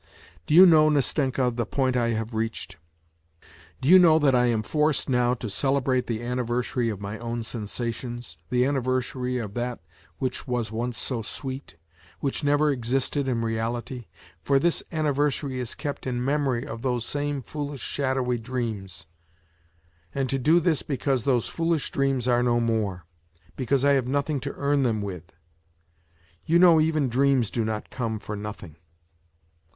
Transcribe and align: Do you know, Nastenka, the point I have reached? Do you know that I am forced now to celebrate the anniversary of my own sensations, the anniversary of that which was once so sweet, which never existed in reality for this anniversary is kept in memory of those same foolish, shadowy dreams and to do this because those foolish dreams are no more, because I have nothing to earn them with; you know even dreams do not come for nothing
Do 0.47 0.55
you 0.55 0.65
know, 0.65 0.89
Nastenka, 0.89 1.51
the 1.55 1.67
point 1.67 1.95
I 1.95 2.07
have 2.09 2.33
reached? 2.33 2.77
Do 3.81 3.87
you 3.87 3.99
know 3.99 4.17
that 4.17 4.33
I 4.33 4.45
am 4.47 4.63
forced 4.63 5.07
now 5.07 5.35
to 5.35 5.47
celebrate 5.47 6.07
the 6.07 6.23
anniversary 6.23 6.89
of 6.89 6.99
my 6.99 7.19
own 7.19 7.43
sensations, 7.43 8.35
the 8.49 8.65
anniversary 8.65 9.37
of 9.37 9.53
that 9.53 9.79
which 10.17 10.47
was 10.47 10.71
once 10.71 10.97
so 10.97 11.21
sweet, 11.21 11.75
which 12.19 12.43
never 12.43 12.71
existed 12.71 13.27
in 13.27 13.43
reality 13.43 14.07
for 14.41 14.57
this 14.57 14.81
anniversary 14.91 15.59
is 15.59 15.75
kept 15.75 16.07
in 16.07 16.25
memory 16.25 16.65
of 16.65 16.81
those 16.81 17.05
same 17.05 17.43
foolish, 17.43 17.81
shadowy 17.83 18.39
dreams 18.39 19.05
and 20.15 20.31
to 20.31 20.39
do 20.39 20.59
this 20.59 20.81
because 20.81 21.25
those 21.25 21.47
foolish 21.47 21.91
dreams 21.91 22.27
are 22.27 22.41
no 22.41 22.59
more, 22.59 23.05
because 23.55 23.85
I 23.85 23.91
have 23.91 24.07
nothing 24.07 24.39
to 24.39 24.53
earn 24.55 24.81
them 24.81 25.03
with; 25.03 25.31
you 26.43 26.57
know 26.57 26.81
even 26.81 27.07
dreams 27.07 27.51
do 27.51 27.63
not 27.63 27.91
come 27.91 28.17
for 28.17 28.35
nothing 28.35 28.77